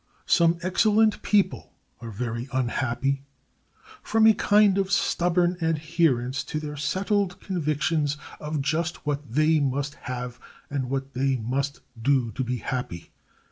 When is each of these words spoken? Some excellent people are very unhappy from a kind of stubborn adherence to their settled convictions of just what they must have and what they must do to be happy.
Some 0.25 0.57
excellent 0.63 1.21
people 1.21 1.73
are 1.99 2.09
very 2.09 2.49
unhappy 2.51 3.21
from 4.01 4.25
a 4.25 4.33
kind 4.33 4.79
of 4.79 4.91
stubborn 4.91 5.57
adherence 5.63 6.43
to 6.45 6.59
their 6.59 6.75
settled 6.75 7.39
convictions 7.39 8.17
of 8.39 8.63
just 8.63 9.05
what 9.05 9.21
they 9.31 9.59
must 9.59 9.93
have 10.09 10.39
and 10.71 10.89
what 10.89 11.13
they 11.13 11.35
must 11.37 11.81
do 12.01 12.31
to 12.31 12.43
be 12.43 12.57
happy. 12.57 13.11